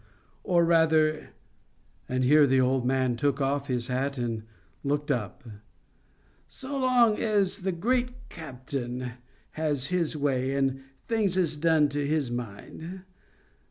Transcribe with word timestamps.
or 0.43 0.65
rather," 0.65 1.29
and 2.09 2.23
here 2.23 2.47
the 2.47 2.59
old 2.59 2.83
man 2.87 3.15
took 3.15 3.39
off 3.39 3.67
his 3.67 3.85
hat 3.85 4.17
and 4.17 4.41
looked 4.83 5.11
up, 5.11 5.43
"so 6.47 6.79
long 6.81 7.19
as 7.19 7.59
the 7.61 7.71
Great 7.71 8.27
Captain 8.27 9.11
has 9.51 9.89
His 9.93 10.17
way, 10.17 10.55
and 10.55 10.81
things 11.07 11.37
is 11.37 11.55
done 11.55 11.87
to 11.89 12.03
His 12.03 12.31
mind? 12.31 13.03